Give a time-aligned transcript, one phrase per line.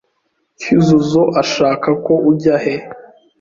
[0.59, 2.75] Cyuzuzo ashaka ko ujya he?